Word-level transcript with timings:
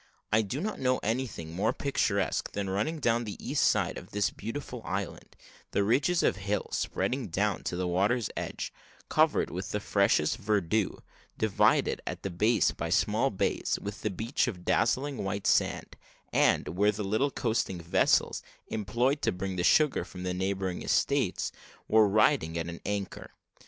I 0.33 0.41
do 0.41 0.59
not 0.61 0.79
know 0.79 0.99
anything 1.03 1.53
more 1.53 1.73
picturesque 1.73 2.53
than 2.53 2.71
running 2.71 2.97
down 2.99 3.23
the 3.23 3.37
east 3.39 3.63
side 3.63 3.99
of 3.99 4.09
this 4.09 4.31
beautiful 4.31 4.81
island 4.83 5.35
the 5.73 5.83
ridges 5.83 6.23
of 6.23 6.37
hill 6.37 6.69
spreading 6.71 7.27
down 7.27 7.61
to 7.65 7.75
the 7.75 7.87
water's 7.87 8.27
edge, 8.35 8.73
covered 9.09 9.51
with 9.51 9.69
the 9.69 9.79
freshest 9.79 10.37
verdure, 10.39 11.03
divided 11.37 12.01
at 12.07 12.23
the 12.23 12.31
base 12.31 12.71
by 12.71 12.89
small 12.89 13.29
bays, 13.29 13.77
with 13.79 14.01
the 14.01 14.09
beach 14.09 14.47
of 14.47 14.65
dazzling 14.65 15.17
white 15.23 15.45
sand, 15.45 15.95
and 16.33 16.69
where 16.69 16.91
the 16.91 17.03
little 17.03 17.29
coasting 17.29 17.79
vessels, 17.79 18.41
employed 18.69 19.21
to 19.21 19.31
bring 19.31 19.55
the 19.55 19.63
sugar 19.63 20.03
from 20.03 20.23
the 20.23 20.33
neighbouring 20.33 20.81
estates, 20.81 21.51
were 21.87 22.07
riding 22.09 22.57
at 22.57 22.65
an 22.67 22.81
anchor. 22.87 23.29